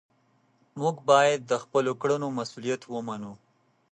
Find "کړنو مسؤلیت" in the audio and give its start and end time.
2.01-2.81